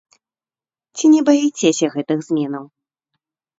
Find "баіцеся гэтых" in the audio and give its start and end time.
1.27-2.19